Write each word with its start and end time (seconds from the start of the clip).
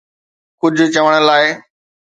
ڪجهه 0.59 0.87
چوڻ 0.93 1.13
لاءِ 1.27 1.45